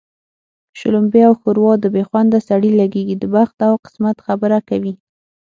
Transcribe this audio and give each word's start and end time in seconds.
شلومبې 0.79 1.21
او 1.27 1.33
ښوروا 1.41 1.73
د 1.79 1.85
بې 1.93 2.03
خونده 2.09 2.39
سړي 2.49 2.71
لږېږي 2.79 3.15
د 3.19 3.23
بخت 3.35 3.57
او 3.67 3.73
قسمت 3.85 4.17
خبره 4.27 4.57
کوي 4.69 4.93